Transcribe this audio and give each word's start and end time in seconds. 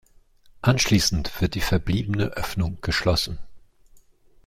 Anschließend 0.63 1.41
wird 1.41 1.53
die 1.53 1.61
verbliebene 1.61 2.29
Öffnung 2.29 2.79
geschlossen. 2.81 3.37